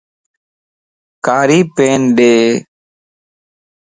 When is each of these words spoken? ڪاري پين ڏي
ڪاري 1.25 1.59
پين 1.75 2.01
ڏي 2.17 2.33